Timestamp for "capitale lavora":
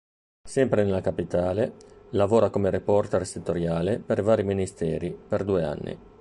0.99-2.49